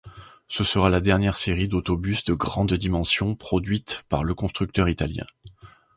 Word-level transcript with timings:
Ce 0.47 0.63
sera 0.63 0.89
la 0.89 0.99
dernière 0.99 1.35
série 1.35 1.67
d'autobus 1.67 2.23
de 2.23 2.33
grandes 2.33 2.73
dimensions 2.73 3.35
produite 3.35 4.03
par 4.09 4.23
le 4.23 4.33
constructeur 4.33 4.89
italien. 4.89 5.27